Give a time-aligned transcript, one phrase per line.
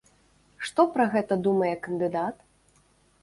[0.69, 2.35] Што пра гэта думае кандыдат?